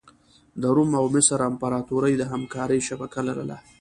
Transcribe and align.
د 0.61 0.63
روم 0.75 0.91
او 0.99 1.05
مصر 1.15 1.39
امپراتوري 1.49 2.13
د 2.17 2.23
همکارۍ 2.31 2.79
شبکه 2.87 3.21
لرله. 3.27 3.57